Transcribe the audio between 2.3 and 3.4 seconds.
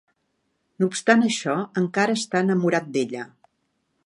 enamorat d'ella.